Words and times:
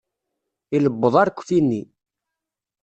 Ilebbeḍ 0.75 1.13
arekti-nni. 1.21 1.83